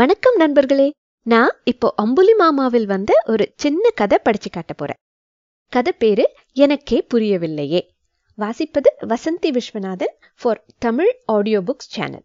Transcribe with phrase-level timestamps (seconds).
[0.00, 0.90] வணக்கம் நண்பர்களே.
[1.22, 4.96] நான் இப்போ அம்புலி மாமாவில் வந்த ஒரு சின்ன கதை படிச்சு காட்ட போறேன்.
[5.68, 7.80] கதை பேரு எனக்கே புரியவில்லையே.
[8.38, 12.22] வாசிப்பது Vasanthi Viswanathan for Tamil audio books channel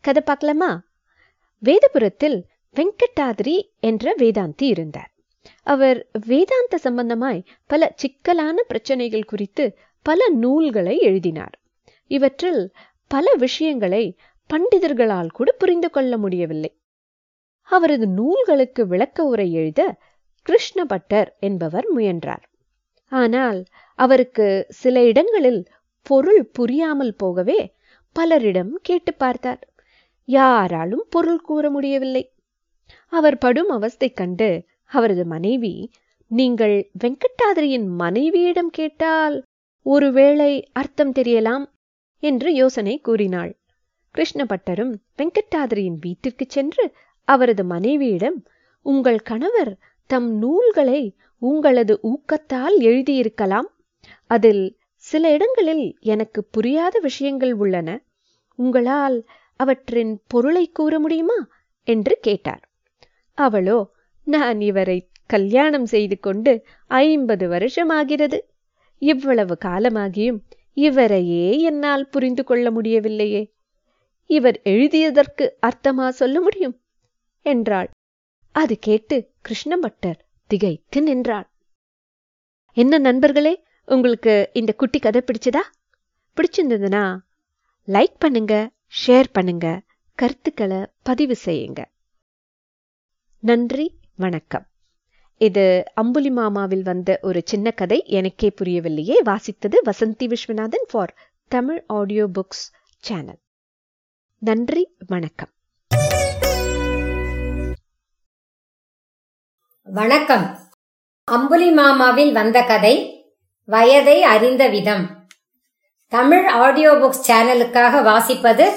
[0.00, 0.82] கதை பார்க்கலாமா?
[1.64, 2.42] வேதபுரத்தில்
[2.74, 5.10] வெங்கடாதிரி என்ற வேதாந்தி இருந்தார்.
[5.62, 11.60] அவர் வேதாந்த சம்பந்தமாய் பல சிக்கலான பிரச்சனைகள் குறித்து பல நூல்களை எழுதினார்.
[12.06, 12.72] இவற்றில்
[13.08, 14.18] பல விஷயங்களை
[14.50, 16.79] பண்டிதர்களால் கூட புரிந்து கொள்ள முடியவில்லை.
[17.70, 19.80] அவரது நூல்களுக்கு விளக்க உரை எழுத
[20.46, 22.44] கிருஷ்ணபட்டர் என்பவர் முயன்றார்.
[23.12, 23.60] ஆனால்
[23.98, 24.46] அவருக்கு
[24.80, 25.60] சில இடங்களில்
[26.06, 27.58] பொருள் புரியாமல் போகவே
[28.16, 29.62] பலரிடம் கேட்டு பார்த்தார்.
[30.28, 32.24] யாராலும் பொருள் கூற முடியவில்லை.
[33.12, 34.50] அவர் படும் அவஸ்தை கண்டு
[34.92, 35.74] அவரது மனைவி
[36.30, 39.36] நீங்கள் வெங்கட்டாதிரியின் மனைவியிடம் கேட்டால்
[39.86, 41.64] ஒருவேளை அர்த்தம் தெரியலாம்
[42.22, 43.52] என்று யோசனை கூறினாள்.
[44.14, 46.84] கிருஷ்ணபட்டரும் வெங்கட்டாதிரியின் வீட்டிற்கு சென்று
[47.32, 48.38] அவரது மனைவியிடம்
[48.86, 49.72] உங்கள் கணவர்
[50.10, 51.00] தம் நூல்களை
[51.42, 53.68] உங்களது ஊக்கத்தால் எழுதியிருக்கலாம்.
[54.30, 54.64] அதில்
[55.04, 57.88] சில இடங்களில் எனக்கு புரியாத விஷயங்கள் உள்ளன.
[58.58, 59.18] உங்களால்
[59.60, 61.38] அவற்றின் பொருளை கூற முடியுமா?
[61.86, 62.64] என்று கேட்டார்.
[63.38, 63.78] அவளோ
[64.26, 66.52] நான் இவரை கல்யாணம் செய்து கொண்டு
[67.00, 68.38] ஐம்பது வருஷமாகிறது.
[69.02, 70.40] இவ்வளவு காலமாகியும்
[70.76, 73.42] இவரையே என்னால் புரிந்து கொள்ள முடியவில்லையே.
[74.30, 76.76] இவர் எழுதியதற்கு அர்த்தமா சொல்ல முடியும்?
[77.42, 77.90] என்றாள்.
[78.54, 79.16] அது கேட்டு
[79.48, 81.48] கிருஷ்ணபட்டர் திகைத்து நின்றாள்.
[82.72, 85.62] என்ன நண்பர்களே உங்களுக்கு இந்த குட்டி கதை பிடிச்சதா?
[86.36, 87.18] பிடிச்சிருந்ததுன்னா
[87.88, 88.70] லைக் பண்ணுங்க
[89.06, 89.82] ஷேர் பண்ணுங்க
[90.14, 91.84] கருத்துக்களை பதிவு செய்யுங்க.
[93.38, 94.66] நன்றி வணக்கம்.
[95.36, 99.16] இது அம்புலி மாமாவில் வந்த ஒரு சின்ன கதை எனக்கே புரியவில்லையே.
[99.24, 101.14] வாசித்தது Vasanthi Viswanathan for
[101.48, 102.66] Tamil audio books
[102.96, 103.40] channel.
[104.38, 105.52] நன்றி வணக்கம்.
[109.92, 110.58] வணக்கம்.
[111.24, 113.24] அம்புலி மாமாவில் வந்த கதை
[113.64, 115.28] வயதை அறிந்த விதம்.
[116.08, 118.72] தமிழ் ஆடியோ புக்ஸ் சேனலுக்காக வாசிப்பது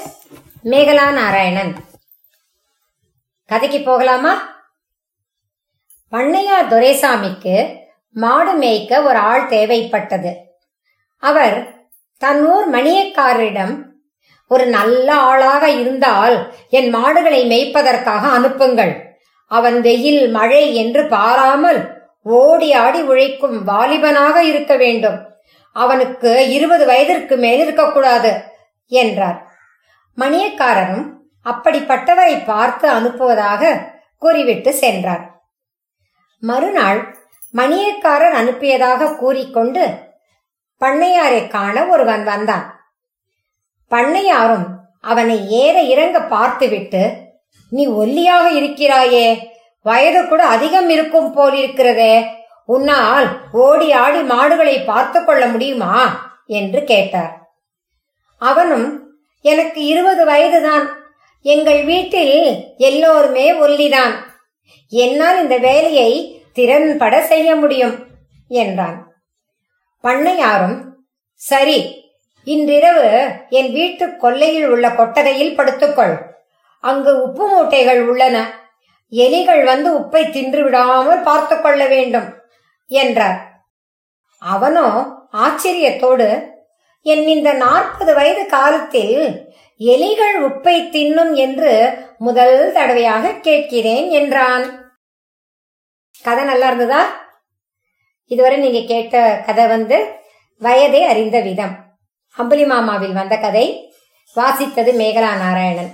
[0.64, 1.76] மேகலா நாராயணன்.
[3.46, 4.64] கதைக்கு போகலாமா?
[6.12, 7.76] பண்ணையார் துரைசாமிக்கு
[8.10, 10.34] மாடு மேய்க்க ஒரு ஆள் தேவைப்பட்டது.
[11.18, 11.86] அவர்
[12.18, 13.82] தன் ஊர் மணியக்காரரிடம்
[14.48, 19.13] ஒரு நல்ல ஆளாக இருந்தால் என் மாடுகளை மேய்ப்பதற்காக அனுப்புங்கள்.
[19.46, 21.80] அவன் வெயில் மழை என்று பாராமல்
[22.22, 25.18] ஓடி ஆடி உழைக்கும் வாலிபனாக இருக்க வேண்டும்.
[25.72, 28.42] அவனுக்கு இருபது வயதிற்கு மேல் இருக்கக்கூடாது
[28.86, 29.38] என்றார்.
[30.18, 31.06] மணியக்காரரும்
[31.44, 35.24] அப்படிப்பட்டவரை பார்த்து அனுப்புவதாக கூறிவிட்டு சென்றார்.
[36.38, 37.16] மறுநாள்
[37.54, 39.84] மணியக்காரர் அனுப்பியதாக கூறிக்கொண்டு
[40.80, 42.66] பண்ணையாரை காண ஒருவன் வந்தான்.
[43.90, 44.66] பண்ணையாரும்
[45.00, 47.23] அவனை ஏற இறங்க பார்த்துவிட்டு
[47.74, 49.28] நீ ஒல்லியாக இருக்கிறாயே.
[49.82, 52.14] வயது கூட அதிகம் இருக்கும் போல் இருக்கிறதே.
[52.66, 55.94] உன்னால் ஓடி ஆடி மாடுகளை பார்த்து கொள்ள முடியுமா?
[56.46, 57.32] என்று கேட்டார்.
[58.38, 58.86] அவனும்
[59.44, 60.86] எனக்கு இருபது வயதுதான்.
[61.44, 62.36] எங்கள் வீட்டில்
[62.78, 64.14] எல்லோருமே ஒல்லிதான்.
[64.88, 66.10] என்னால் இந்த வேலையை
[66.54, 67.96] திறன்பட செய்ய முடியும்
[68.48, 68.98] என்றான்.
[70.02, 70.78] பண்ணையாரும்
[71.40, 71.78] சரி
[72.44, 73.10] இன்றிரவு
[73.50, 76.14] என் வீட்டு கொல்லையில் உள்ள கொட்டகையில் படுத்துக்கொள்
[76.88, 78.36] அங்கு உப்பு மூட்டைகள் உள்ளன.
[79.12, 82.28] எலிகள் வந்து உப்பை தின்று விடாமல் பார்த்து கொள்ள வேண்டும்
[82.90, 83.38] என்றார்.
[84.42, 84.88] அவனோ
[85.44, 86.28] ஆச்சரியத்தோடு
[87.06, 89.18] என் இந்த நாற்பது வயது காலத்தில்
[89.80, 91.72] எலிகள் உப்பை தின்னும் என்று
[92.18, 94.64] முதல் தடவையாக கேட்கிறேன் என்றான்.
[96.24, 97.02] கதை நல்லா இருந்ததா?
[98.30, 99.96] இதுவரை நீங்க கேட்ட கதை வந்து
[100.62, 101.74] வயதை அறிந்த விதம்.
[102.36, 103.66] அம்புலி மாமாவில் வந்த கதை
[104.36, 105.92] வாசித்தது மேகலா நாராயணன்.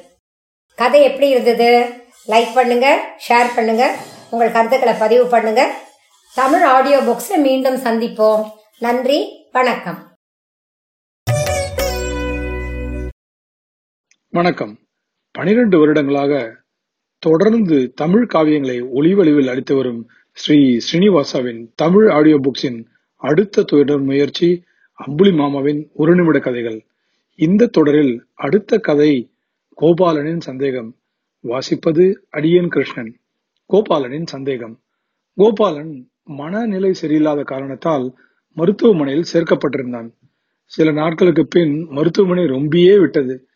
[0.81, 1.95] கதை எப்படி இருந்தது?
[2.27, 3.97] லைக் பண்ணுங்க ஷேர் பண்ணுங்க
[4.31, 5.75] உங்கள் கருத்துக்களை பதிவு பண்ணுங்க.
[6.35, 8.51] தமிழ் ஆடியோ புக்ஸ் மீண்டும் சந்திப்போம்.
[8.79, 10.17] நன்றி வணக்கம்.
[14.29, 14.79] வணக்கம்.
[15.33, 16.63] பனிரெண்டு வருடங்களாக
[17.19, 22.85] தொடர்ந்து தமிழ் காவியங்களை ஒளிவழிவில் அளித்து வரும் ஸ்ரீ ஸ்ரீனிவாசாவின் தமிழ் ஆடியோ புக்ஸின்
[23.17, 26.87] அடுத்த தொடர் முயற்சி அம்புலி மாமாவின் ஒரு நிமிட கதைகள்.
[27.35, 29.30] இந்த தொடரில் அடுத்த கதை
[29.83, 30.97] கோபாலனின் சந்தேகம்.
[31.45, 33.21] வாசிப்பது அடியன் கிருஷ்ணன்.
[33.71, 34.81] கோபாலனின் சந்தேகம்.
[35.37, 38.15] கோபாலன் மனநிலை சரியில்லாத காரணத்தால்
[38.53, 40.11] மருத்துவமனையில் சேர்க்கப்பட்டிருந்தான்.
[40.65, 43.49] சில நாட்களுக்கு பின் மருத்துவமனை ரொம்பியே விட்டது.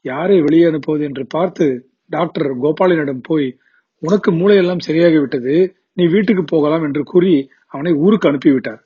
[0.00, 3.58] யாரை வெளியே அனுப்புவது என்று பார்த்து டாக்டர் கோபாலனிடம் போய்
[3.98, 5.76] உனக்கு மூளையெல்லாம் சரியாகி விட்டது.
[5.92, 8.80] நீ வீட்டுக்கு போகலாம் என்று கூறி அவனை ஊருக்கு அனுப்பிவிட்டார்.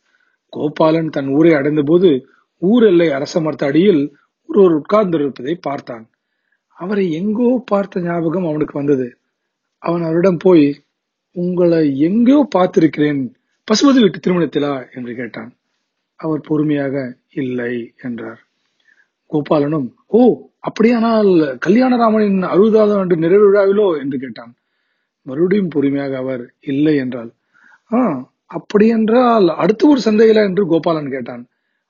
[0.48, 2.26] கோபாலன் தன் ஊரை அடைந்தபோது
[2.58, 4.16] ஊர் எல்லை அரச மரத்த அடியில்
[4.46, 6.11] ஒருவர் உட்கார்ந்திருப்பதை பார்த்தான்.
[6.78, 9.06] அவரை எங்கோ பார்த்த ஞாபகம் அவனுக்கு வந்தது.
[9.82, 10.66] அவன் அவரிடம் போய்
[11.36, 13.20] உங்களை எங்கோ பார்த்திருக்கிறேன்
[13.68, 14.72] பசுபதி வீட்டு திருமணத்திலா?
[14.94, 15.50] என்று கேட்டான்.
[16.20, 16.94] அவர் பொறுமையாக
[17.32, 18.40] இல்லை என்றார்.
[19.30, 20.20] கோபாலனும் ஓ
[20.58, 23.86] அப்படியானால் கல்யாணராமனின் அறுபதாவது ஆண்டு நிறைவு விழாவிலோ?
[24.00, 24.52] என்று கேட்டான்.
[25.26, 27.30] மறுபடியும் பொறுமையாக அவர் இல்லை என்றால்
[27.90, 28.00] ஆ
[28.50, 31.42] அப்படி என்றால் அடுத்த ஒரு சந்தையில என்று கோபாலன் கேட்டான்.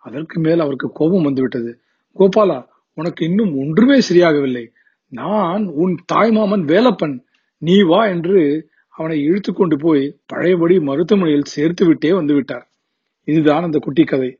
[0.05, 1.71] அதற்கு மேல் அவருக்கு கோபம் வந்துவிட்டது.
[2.17, 2.59] கோபாலா
[2.95, 4.67] உனக்கு இன்னும் ஒன்றுமே சரியாகவில்லை.
[5.09, 7.19] நான் உன் தாய்மாமன் வேலப்பன்.
[7.59, 12.69] நீ வா என்று அவனை இழுத்து கொண்டு போய் பழையபடி மருத்துவமனையில் சேர்த்து விட்டே வந்து விட்டார்.
[13.25, 14.39] இதுதான் அந்த குட்டி கதை.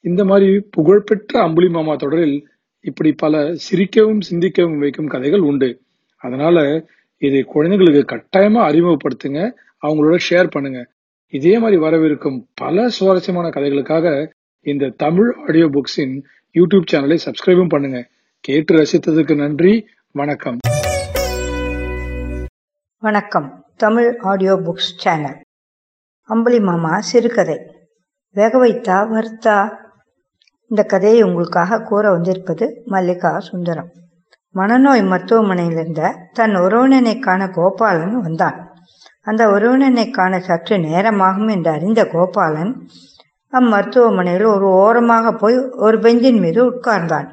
[0.00, 2.48] இந்த மாதிரி புகழ்பெற்ற அம்புலி மாமா தொடரில்
[2.80, 5.80] இப்படி பல சிரிக்கவும் சிந்திக்கவும் வைக்கும் கதைகள் உண்டு.
[6.16, 6.86] அதனால
[7.18, 9.52] இதை குழந்தைங்களுக்கு கட்டாயமா அறிமுகப்படுத்துங்க.
[9.82, 10.90] அவங்களோட ஷேர் பண்ணுங்க.
[11.28, 16.22] இதே மாதிரி வரவிருக்கும் பல சுவாரஸ்யமான கதைகளுக்காக இந்த தமிழ் ஆடியோ புக்ஸின்
[16.58, 18.08] யூடியூப் சேனலை சப்ஸ்கிரைபும் பண்ணுங்க.
[18.40, 19.86] கேட்டு ரசித்ததுக்கு நன்றி.
[20.12, 20.56] வணக்கம்.
[22.98, 23.64] வணக்கம்.
[23.76, 25.36] Tamil audio books channel
[26.28, 27.58] Ambuli Mama சிறுகதை.
[28.30, 29.76] வேக வைத்தா வர்த்தா
[30.66, 33.90] இந்த கதையை உங்களுக்காக கூற வந்திருப்பது மல்லிகா சுந்தரம்.
[34.54, 38.58] மனநோய் மருத்துவமனையில் இருந்த தன் ஒருவனனை காண கோபாலன் வந்தான்.
[39.20, 42.88] அந்த ஒருவனனை காண சற்று நேரமாகும் என்று அறிந்த கோபாலன்
[43.52, 47.28] அம்மருத்துவமனையில் ஒரு ஓரமாக போய் ஒரு பெஞ்சின் மீது உட்கார்ந்தான்.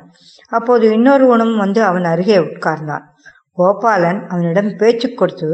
[0.50, 3.06] அப்போது இன்னொருவனும் வந்து அவன் அருகே உட்கார்ந்தான்.
[3.58, 5.50] கோபாலன் அவனிடம் பேச்சு கொடுத்து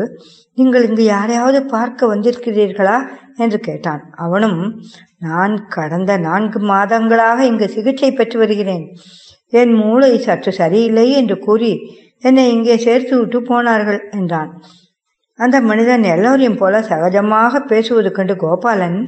[0.57, 2.97] நீங்கள் இங்கு யாரையாவது பார்க்க வந்திருக்கிறீர்களா?
[3.37, 4.01] என்று கேட்டான்.
[4.15, 4.59] அவனும்
[5.17, 8.85] நான் கடந்த நான்கு மாதங்களாக இங்கு சிகிச்சை பெற்று வருகிறேன்.
[9.53, 11.73] என் மூளை சற்று சரியில்லை என்று கூறி
[12.19, 14.51] என்னை இங்கே சேர்த்து விட்டு போனார்கள் என்றான்.
[15.39, 18.99] அந்த மனிதன் எல்லோரையும் போல சகஜமாக பேசுவது கண்டு கோபாலன்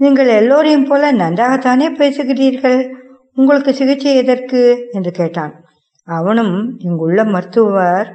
[0.00, 2.78] நீங்கள் எல்லோரையும் போல நன்றாகத்தானே பேசுகிறீர்கள்?
[3.36, 4.88] உங்களுக்கு சிகிச்சை எதற்கு?
[4.92, 5.52] என்று கேட்டான்.
[6.08, 8.08] அவனும் இங்குள்ள மருத்துவர்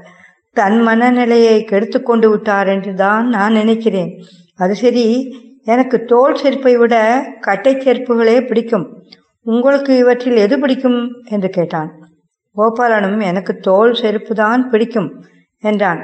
[0.56, 4.12] தன் மனநிலையை கெடுத்து கொண்டு விட்டார் என்று தான் நான் நினைக்கிறேன்.
[4.56, 5.06] அது சரி
[5.66, 6.96] எனக்கு தோல் செருப்பை விட
[7.40, 8.86] கட்டை செருப்புகளே பிடிக்கும்.
[9.46, 11.00] உங்களுக்கு இவற்றில் எது பிடிக்கும்?
[11.30, 11.90] என்று கேட்டான்.
[12.56, 15.10] கோபாலனும் எனக்கு தோல் செருப்பு தான் பிடிக்கும்
[15.64, 16.02] என்றான்.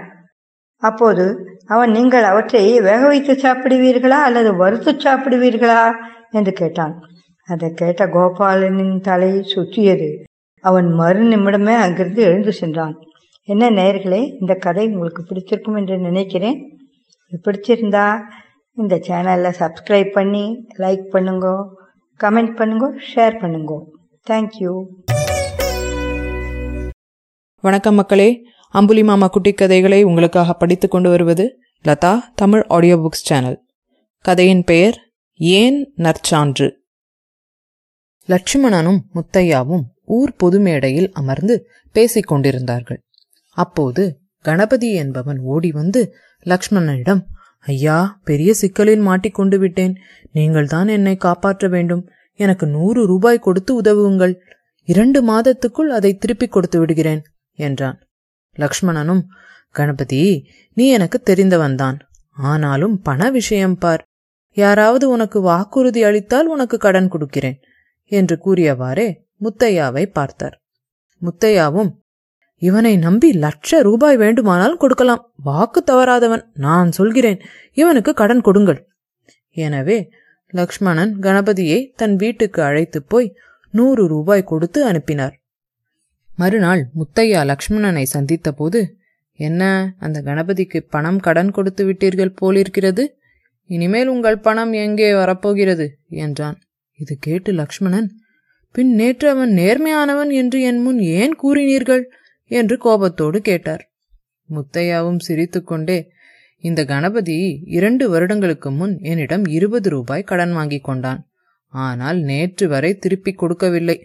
[0.83, 1.25] அப்போது
[1.67, 5.91] அவன் நீங்கள் அவற்றை வேக வைத்து சாப்பிடுவீர்களா அல்லது வறுத்து சாப்பிடுவீர்களா?
[6.31, 6.99] என்று கேட்டான்.
[7.47, 10.23] அதை கேட்ட கோபாலனின் தலை சுற்றியது.
[10.59, 12.95] அவன் மறு நிமிடமே அங்கிருந்து எழுந்து சென்றான்.
[13.43, 16.79] என்ன நேர்களே இந்த கதை உங்களுக்கு பிடிச்சிருக்கும் என்று நினைக்கிறேன்.
[17.43, 18.19] பிடிச்சிருந்தா
[18.73, 21.47] இந்த சேனலில் சப்ஸ்கிரைப் பண்ணி லைக் பண்ணுங்க
[22.23, 23.83] கமெண்ட் பண்ணுங்க ஷேர் பண்ணுங்க.
[24.29, 24.73] தேங்க்யூ
[27.61, 28.29] வணக்கம் மக்களே.
[28.77, 31.43] அம்புலி மாமா குட்டி கதைகளை உங்களுக்காக படித்து கொண்டு வருவது
[31.85, 33.57] Latha Tamil audio books channel
[34.25, 34.97] கதையின் பெயர்
[35.39, 36.67] ஏன் நற்சான்று?
[38.29, 41.55] லட்சுமணனும் முத்தையாவும் ஊர் பொது மேடையில் அமர்ந்து
[41.95, 42.99] பேசிக் கொண்டிருந்தார்கள்.
[43.57, 44.03] அப்போது
[44.45, 46.01] கணபதி என்பவன் ஓடி வந்து
[46.45, 47.21] லக்ஷ்மணனிடம்
[47.67, 49.93] ஐயா பெரிய சிக்கலில் மாட்டிக்கொண்டு விட்டேன்.
[50.31, 52.03] நீங்கள் தான் என்னை காப்பாற்ற வேண்டும்.
[52.39, 54.33] எனக்கு நூறு ரூபாய் கொடுத்து உதவுங்கள்.
[54.87, 57.23] இரண்டு மாதத்துக்குள் அதை திருப்பிக் கொடுத்து விடுகிறேன்
[57.59, 57.97] என்றான்.
[58.55, 59.21] லக்ஷ்மணனும்
[59.71, 61.99] கணபதி நீ எனக்கு தெரிந்தவன்தான்.
[62.29, 64.05] ஆனாலும் பண விஷயம் பார்.
[64.51, 67.59] யாராவது உனக்கு வாக்குறுதி அளித்தால் உனக்கு கடன் கொடுக்கிறேன்
[68.03, 70.61] என்று கூறியவாறே முத்தையாவை பார்த்தார்.
[71.21, 71.91] முத்தையாவும்
[72.55, 75.31] இவனை நம்பி லட்ச ரூபாய் வேண்டுமானால் கொடுக்கலாம்.
[75.35, 76.43] வாக்கு தவறாதவன்.
[76.53, 77.39] நான் சொல்கிறேன்.
[77.73, 78.87] இவனுக்கு கடன் கொடுங்கள்.
[79.49, 80.09] எனவே
[80.49, 83.35] லக்ஷ்மணன் கணபதியை தன் வீட்டுக்கு அழைத்துப் போய்
[83.71, 85.44] நூறு ரூபாய் கொடுத்து அனுப்பினார்.
[86.37, 88.79] மறுநாள் முத்தையா லக்ஷ்மணனை சந்தித்தபோது
[89.39, 93.03] என்ன அந்த கணபதிக்கு பணம் கடன் கொடுத்து விட்டீர்கள் போலிருக்கிறது?
[93.69, 95.85] இனிமேல் உங்கள் பணம் எங்கே வரப்போகிறது?
[96.07, 96.57] என்றான்.
[96.99, 98.07] இது கேட்டு லக்ஷ்மணன்
[98.71, 102.03] பின் நேற்று அவன் நேர்மையானவன் என்று என் முன் ஏன் கூறினீர்கள்?
[102.51, 103.83] என்று கோபத்தோடு கேட்டார்.
[104.49, 106.11] முத்தையாவும் சிரித்துக்கொண்டே
[106.63, 111.21] இந்த கணபதி இரண்டு வருடங்களுக்கு முன் என்னிடம் இருபது ரூபாய் கடன் வாங்கிக் கொண்டான்.
[111.73, 113.97] ஆனால் நேற்று வரை திருப்பிக் கொடுக்கவில்லை.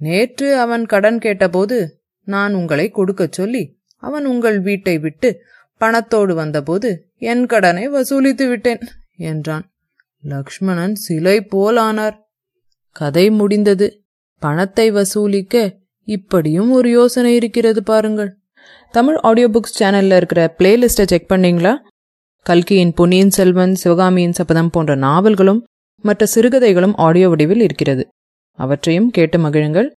[0.00, 1.78] நேற்று அவன் கடன் கேட்டபோது
[2.28, 3.62] நான் உங்களை கொடுக்கச் சொல்லி
[4.02, 5.30] அவன் உங்கள் வீட்டை விட்டு
[5.80, 6.90] பணத்தோடு வந்தபோது
[7.30, 8.82] என் கடனை வசூலித்து விட்டேன்
[9.28, 9.64] என்றான்.
[10.22, 12.16] லக்ஷ்மணன் சிலை போலானார்
[12.96, 13.86] கதை முடிந்தது.
[14.42, 15.54] பணத்தை வசூலிக்க
[16.08, 18.30] இப்படியும் ஒரு யோசனை இருக்கிறது பாருங்கள்.
[18.94, 21.74] தமிழ் ஆடியோ புக்ஸ் சேனல்ல இருக்கிற பிளேலிஸ்ட்டை செக் பண்ணீங்களா?
[22.46, 25.60] கல்கியின் பொன்னியின் செல்வன் சிவகாமியின் சபதம் போன்ற நாவல்களும்
[26.04, 28.04] மற்ற சிறுகதைகளும் ஆடியோ வடிவில் இருக்கிறது.
[28.52, 29.90] அவற்றையும் கேட்டு மகிழுங்கள்.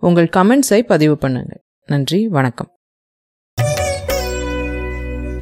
[0.00, 1.62] உங்கள் கமெண்ட்ஸை பதிவு பண்ணுங்கள்.
[1.86, 2.77] நன்றி வணக்கம்.